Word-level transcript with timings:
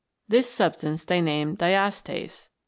This 0.27 0.49
substance 0.49 1.03
they 1.03 1.21
named 1.21 1.59
Diastase. 1.59 2.49